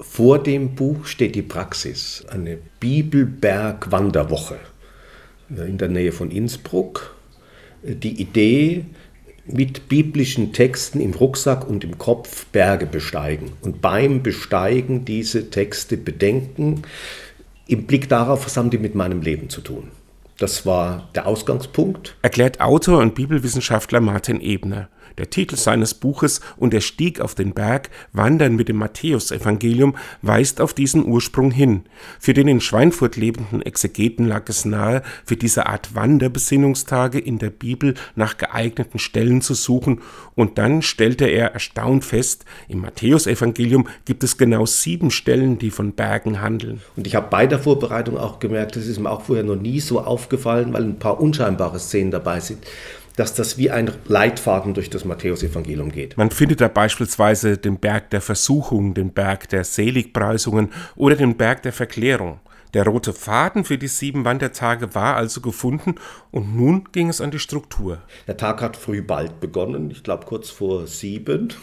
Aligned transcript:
Vor 0.00 0.42
dem 0.42 0.76
Buch 0.76 1.06
steht 1.06 1.34
die 1.34 1.42
Praxis, 1.42 2.24
eine 2.28 2.58
Bibelberg-Wanderwoche 2.78 4.58
in 5.50 5.78
der 5.78 5.88
Nähe 5.88 6.12
von 6.12 6.30
Innsbruck. 6.30 7.16
Die 7.82 8.20
Idee, 8.20 8.84
mit 9.50 9.88
biblischen 9.88 10.52
Texten 10.52 11.00
im 11.00 11.14
Rucksack 11.14 11.66
und 11.66 11.82
im 11.82 11.98
Kopf 11.98 12.46
Berge 12.46 12.86
besteigen 12.86 13.52
und 13.62 13.80
beim 13.80 14.22
Besteigen 14.22 15.04
diese 15.04 15.50
Texte 15.50 15.96
bedenken, 15.96 16.82
im 17.66 17.86
Blick 17.86 18.08
darauf, 18.08 18.44
was 18.46 18.56
haben 18.56 18.70
die 18.70 18.78
mit 18.78 18.94
meinem 18.94 19.22
Leben 19.22 19.48
zu 19.48 19.60
tun. 19.60 19.90
Das 20.38 20.64
war 20.64 21.08
der 21.16 21.26
Ausgangspunkt. 21.26 22.16
Erklärt 22.22 22.60
Autor 22.60 22.98
und 22.98 23.16
Bibelwissenschaftler 23.16 24.00
Martin 24.00 24.40
Ebner. 24.40 24.88
Der 25.18 25.30
Titel 25.30 25.56
seines 25.56 25.94
Buches 25.94 26.40
Und 26.56 26.72
der 26.72 26.80
Stieg 26.80 27.20
auf 27.20 27.34
den 27.34 27.52
Berg, 27.52 27.90
Wandern 28.12 28.54
mit 28.54 28.68
dem 28.68 28.76
Matthäusevangelium, 28.76 29.96
weist 30.22 30.60
auf 30.60 30.74
diesen 30.74 31.04
Ursprung 31.04 31.50
hin. 31.50 31.82
Für 32.20 32.34
den 32.34 32.46
in 32.46 32.60
Schweinfurt 32.60 33.16
lebenden 33.16 33.60
Exegeten 33.62 34.26
lag 34.26 34.48
es 34.48 34.64
nahe, 34.64 35.02
für 35.24 35.36
diese 35.36 35.66
Art 35.66 35.96
Wanderbesinnungstage 35.96 37.18
in 37.18 37.38
der 37.38 37.50
Bibel 37.50 37.94
nach 38.14 38.38
geeigneten 38.38 39.00
Stellen 39.00 39.42
zu 39.42 39.54
suchen, 39.54 40.00
und 40.36 40.56
dann 40.56 40.82
stellte 40.82 41.26
er 41.26 41.52
erstaunt 41.52 42.04
fest, 42.04 42.44
im 42.68 42.78
Matthäusevangelium 42.78 43.88
gibt 44.04 44.22
es 44.22 44.38
genau 44.38 44.66
sieben 44.66 45.10
Stellen, 45.10 45.58
die 45.58 45.72
von 45.72 45.92
Bergen 45.92 46.40
handeln. 46.40 46.80
Und 46.94 47.08
ich 47.08 47.16
habe 47.16 47.26
bei 47.28 47.48
der 47.48 47.58
Vorbereitung 47.58 48.16
auch 48.16 48.38
gemerkt, 48.38 48.76
das 48.76 48.86
ist 48.86 49.00
mir 49.00 49.10
auch 49.10 49.22
vorher 49.22 49.44
noch 49.44 49.56
nie 49.56 49.80
so 49.80 50.00
aufgefallen, 50.00 50.27
weil 50.74 50.84
ein 50.84 50.98
paar 50.98 51.20
unscheinbare 51.20 51.78
Szenen 51.78 52.10
dabei 52.10 52.40
sind 52.40 52.64
dass 53.18 53.34
das 53.34 53.58
wie 53.58 53.68
ein 53.70 53.90
Leitfaden 54.06 54.74
durch 54.74 54.90
das 54.90 55.04
Matthäusevangelium 55.04 55.90
geht. 55.90 56.16
Man 56.16 56.30
findet 56.30 56.60
da 56.60 56.68
beispielsweise 56.68 57.58
den 57.58 57.78
Berg 57.78 58.10
der 58.10 58.20
Versuchung, 58.20 58.94
den 58.94 59.12
Berg 59.12 59.48
der 59.48 59.64
Seligpreisungen 59.64 60.70
oder 60.94 61.16
den 61.16 61.36
Berg 61.36 61.62
der 61.62 61.72
Verklärung. 61.72 62.38
Der 62.74 62.84
rote 62.86 63.12
Faden 63.12 63.64
für 63.64 63.76
die 63.76 63.88
sieben 63.88 64.24
Wandertage 64.24 64.94
war 64.94 65.16
also 65.16 65.40
gefunden 65.40 65.96
und 66.30 66.54
nun 66.54 66.84
ging 66.92 67.08
es 67.08 67.20
an 67.20 67.30
die 67.30 67.38
Struktur. 67.38 67.98
Der 68.26 68.36
Tag 68.36 68.60
hat 68.60 68.76
früh 68.76 69.02
bald 69.02 69.40
begonnen, 69.40 69.90
ich 69.90 70.02
glaube 70.02 70.26
kurz 70.26 70.50
vor 70.50 70.86
sieben, 70.86 71.54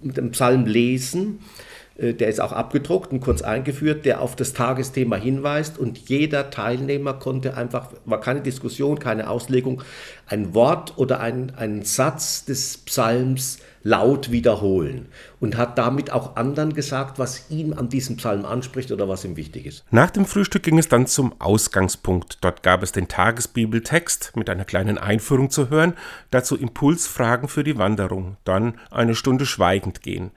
mit 0.00 0.16
dem 0.16 0.30
Psalm 0.30 0.64
lesen 0.64 1.40
der 1.96 2.28
ist 2.28 2.40
auch 2.40 2.52
abgedruckt 2.52 3.12
und 3.12 3.20
kurz 3.20 3.42
eingeführt, 3.42 4.04
der 4.04 4.20
auf 4.20 4.34
das 4.34 4.52
Tagesthema 4.52 5.16
hinweist 5.16 5.78
und 5.78 6.08
jeder 6.08 6.50
Teilnehmer 6.50 7.14
konnte 7.14 7.56
einfach, 7.56 7.90
war 8.04 8.20
keine 8.20 8.40
Diskussion, 8.40 8.98
keine 8.98 9.30
Auslegung, 9.30 9.82
ein 10.26 10.54
Wort 10.54 10.94
oder 10.96 11.20
ein, 11.20 11.52
ein 11.56 11.82
Satz 11.84 12.44
des 12.44 12.78
Psalms 12.78 13.58
laut 13.84 14.32
wiederholen 14.32 15.08
und 15.40 15.58
hat 15.58 15.76
damit 15.76 16.10
auch 16.10 16.36
anderen 16.36 16.72
gesagt, 16.72 17.18
was 17.18 17.50
ihn 17.50 17.74
an 17.74 17.90
diesem 17.90 18.16
Psalm 18.16 18.46
anspricht 18.46 18.90
oder 18.90 19.10
was 19.10 19.26
ihm 19.26 19.36
wichtig 19.36 19.66
ist. 19.66 19.84
Nach 19.90 20.10
dem 20.10 20.24
Frühstück 20.24 20.62
ging 20.62 20.78
es 20.78 20.88
dann 20.88 21.06
zum 21.06 21.38
Ausgangspunkt. 21.38 22.38
Dort 22.40 22.62
gab 22.62 22.82
es 22.82 22.92
den 22.92 23.08
Tagesbibeltext 23.08 24.32
mit 24.36 24.48
einer 24.48 24.64
kleinen 24.64 24.96
Einführung 24.96 25.50
zu 25.50 25.68
hören, 25.68 25.92
dazu 26.30 26.56
Impulsfragen 26.56 27.46
für 27.46 27.62
die 27.62 27.76
Wanderung, 27.76 28.38
dann 28.44 28.74
eine 28.90 29.14
Stunde 29.14 29.44
schweigend 29.44 30.00
gehen. 30.00 30.30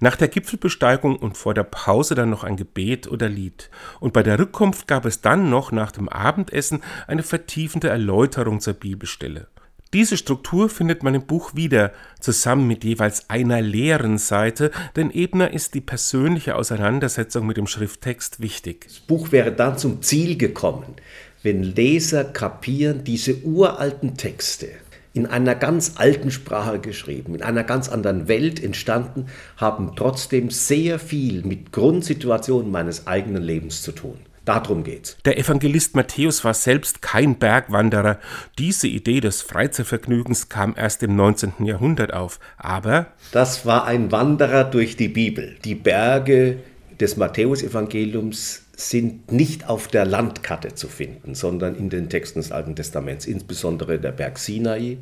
Nach 0.00 0.16
der 0.16 0.28
Gipfelbesteigung 0.28 1.03
und 1.12 1.36
vor 1.36 1.54
der 1.54 1.64
Pause 1.64 2.14
dann 2.14 2.30
noch 2.30 2.44
ein 2.44 2.56
Gebet 2.56 3.06
oder 3.06 3.28
Lied. 3.28 3.70
Und 4.00 4.12
bei 4.12 4.22
der 4.22 4.38
Rückkunft 4.38 4.86
gab 4.86 5.04
es 5.04 5.20
dann 5.20 5.50
noch 5.50 5.72
nach 5.72 5.92
dem 5.92 6.08
Abendessen 6.08 6.82
eine 7.06 7.22
vertiefende 7.22 7.88
Erläuterung 7.88 8.60
zur 8.60 8.74
Bibelstelle. 8.74 9.48
Diese 9.94 10.16
Struktur 10.16 10.68
findet 10.68 11.04
man 11.04 11.14
im 11.14 11.24
Buch 11.24 11.54
wieder, 11.54 11.92
zusammen 12.18 12.66
mit 12.66 12.82
jeweils 12.82 13.30
einer 13.30 13.60
leeren 13.60 14.18
Seite, 14.18 14.72
denn 14.96 15.12
Ebner 15.12 15.52
ist 15.52 15.74
die 15.74 15.80
persönliche 15.80 16.56
Auseinandersetzung 16.56 17.46
mit 17.46 17.58
dem 17.58 17.68
Schrifttext 17.68 18.40
wichtig. 18.40 18.86
Das 18.88 18.98
Buch 18.98 19.30
wäre 19.30 19.52
dann 19.52 19.78
zum 19.78 20.02
Ziel 20.02 20.36
gekommen, 20.36 20.96
wenn 21.44 21.62
Leser 21.62 22.24
kapieren, 22.24 23.04
diese 23.04 23.44
uralten 23.44 24.16
Texte, 24.16 24.68
in 25.14 25.26
einer 25.26 25.54
ganz 25.54 25.92
alten 25.96 26.30
Sprache 26.30 26.80
geschrieben, 26.80 27.36
in 27.36 27.42
einer 27.42 27.62
ganz 27.62 27.88
anderen 27.88 28.28
Welt 28.28 28.62
entstanden, 28.62 29.26
haben 29.56 29.92
trotzdem 29.96 30.50
sehr 30.50 30.98
viel 30.98 31.42
mit 31.44 31.72
Grundsituationen 31.72 32.70
meines 32.70 33.06
eigenen 33.06 33.42
Lebens 33.42 33.82
zu 33.82 33.92
tun. 33.92 34.18
Darum 34.44 34.84
geht's. 34.84 35.16
Der 35.24 35.38
Evangelist 35.38 35.96
Matthäus 35.96 36.44
war 36.44 36.52
selbst 36.52 37.00
kein 37.00 37.36
Bergwanderer. 37.38 38.18
Diese 38.58 38.88
Idee 38.88 39.20
des 39.20 39.40
Freizeitvergnügens 39.40 40.50
kam 40.50 40.74
erst 40.76 41.02
im 41.02 41.16
19. 41.16 41.64
Jahrhundert 41.64 42.12
auf. 42.12 42.40
Aber 42.58 43.06
das 43.32 43.64
war 43.64 43.86
ein 43.86 44.12
Wanderer 44.12 44.64
durch 44.64 44.96
die 44.96 45.08
Bibel. 45.08 45.56
Die 45.64 45.74
Berge 45.74 46.58
des 47.00 47.16
Matthäusevangeliums 47.16 48.63
sind 48.76 49.30
nicht 49.30 49.68
auf 49.68 49.88
der 49.88 50.04
Landkarte 50.04 50.74
zu 50.74 50.88
finden, 50.88 51.34
sondern 51.34 51.76
in 51.76 51.90
den 51.90 52.08
Texten 52.08 52.40
des 52.40 52.52
Alten 52.52 52.74
Testaments, 52.74 53.26
insbesondere 53.26 53.98
der 53.98 54.12
Berg 54.12 54.38
Sinai, 54.38 54.98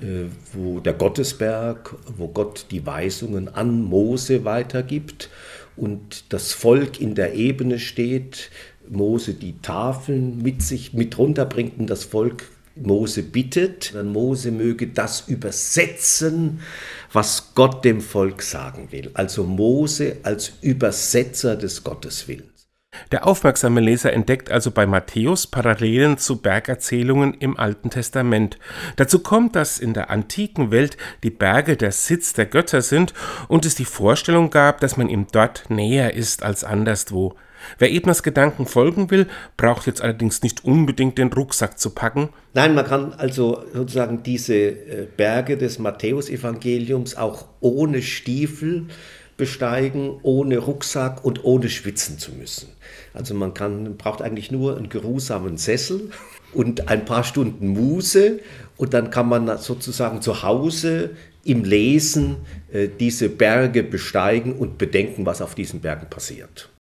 äh, 0.00 0.24
wo 0.52 0.80
der 0.80 0.92
Gottesberg, 0.92 1.94
wo 2.16 2.28
Gott 2.28 2.66
die 2.70 2.86
Weisungen 2.86 3.48
an 3.48 3.82
Mose 3.82 4.44
weitergibt 4.44 5.30
und 5.76 6.32
das 6.32 6.52
Volk 6.52 7.00
in 7.00 7.14
der 7.14 7.34
Ebene 7.34 7.78
steht, 7.78 8.50
Mose 8.88 9.34
die 9.34 9.58
Tafeln 9.60 10.42
mit 10.42 10.62
sich 10.62 10.92
mit 10.92 11.18
runterbringt 11.18 11.78
und 11.78 11.88
das 11.88 12.04
Volk 12.04 12.44
Mose 12.74 13.22
bittet, 13.22 13.94
dann 13.94 14.12
Mose 14.12 14.50
möge 14.50 14.88
das 14.88 15.28
übersetzen, 15.28 16.60
was 17.12 17.54
Gott 17.54 17.84
dem 17.84 18.00
Volk 18.00 18.42
sagen 18.42 18.88
will. 18.90 19.10
Also 19.14 19.44
Mose 19.44 20.16
als 20.22 20.52
Übersetzer 20.62 21.56
des 21.56 21.84
Gotteswillens. 21.84 22.51
Der 23.12 23.26
aufmerksame 23.26 23.80
Leser 23.80 24.14
entdeckt 24.14 24.50
also 24.50 24.70
bei 24.70 24.86
Matthäus 24.86 25.46
Parallelen 25.46 26.16
zu 26.16 26.40
Bergerzählungen 26.40 27.34
im 27.34 27.58
Alten 27.58 27.90
Testament. 27.90 28.58
Dazu 28.96 29.18
kommt, 29.18 29.54
dass 29.54 29.78
in 29.78 29.92
der 29.92 30.08
antiken 30.08 30.70
Welt 30.70 30.96
die 31.22 31.30
Berge 31.30 31.76
der 31.76 31.92
Sitz 31.92 32.32
der 32.32 32.46
Götter 32.46 32.80
sind 32.80 33.12
und 33.48 33.66
es 33.66 33.74
die 33.74 33.84
Vorstellung 33.84 34.48
gab, 34.48 34.80
dass 34.80 34.96
man 34.96 35.10
ihm 35.10 35.26
dort 35.30 35.68
näher 35.68 36.14
ist 36.14 36.42
als 36.42 36.64
anderswo. 36.64 37.34
Wer 37.78 37.92
Ebners 37.92 38.22
Gedanken 38.22 38.66
folgen 38.66 39.10
will, 39.10 39.26
braucht 39.56 39.86
jetzt 39.86 40.00
allerdings 40.00 40.42
nicht 40.42 40.64
unbedingt 40.64 41.18
den 41.18 41.32
Rucksack 41.32 41.78
zu 41.78 41.90
packen. 41.90 42.30
Nein, 42.54 42.74
man 42.74 42.86
kann 42.86 43.12
also 43.12 43.62
sozusagen 43.72 44.22
diese 44.22 44.54
äh, 44.54 45.06
Berge 45.16 45.58
des 45.58 45.78
Matthäusevangeliums 45.78 47.16
auch 47.16 47.46
ohne 47.60 48.02
Stiefel 48.02 48.86
besteigen, 49.42 50.20
ohne 50.22 50.58
Rucksack 50.58 51.24
und 51.24 51.42
ohne 51.42 51.68
schwitzen 51.68 52.16
zu 52.16 52.30
müssen. 52.30 52.68
Also 53.12 53.34
man 53.34 53.54
kann, 53.54 53.96
braucht 53.96 54.22
eigentlich 54.22 54.52
nur 54.52 54.76
einen 54.76 54.88
geruhsamen 54.88 55.56
Sessel 55.56 56.10
und 56.52 56.88
ein 56.88 57.04
paar 57.04 57.24
Stunden 57.24 57.66
Muße 57.66 58.38
und 58.76 58.94
dann 58.94 59.10
kann 59.10 59.28
man 59.28 59.58
sozusagen 59.58 60.22
zu 60.22 60.44
Hause 60.44 61.10
im 61.42 61.64
Lesen 61.64 62.36
äh, 62.72 62.86
diese 63.00 63.28
Berge 63.28 63.82
besteigen 63.82 64.52
und 64.52 64.78
bedenken, 64.78 65.26
was 65.26 65.42
auf 65.42 65.56
diesen 65.56 65.80
Bergen 65.80 66.08
passiert. 66.08 66.68